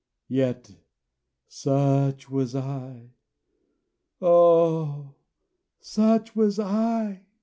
[0.29, 0.77] Yet
[1.47, 3.11] such was I!
[4.19, 5.13] Oh!
[5.79, 7.21] such was I!"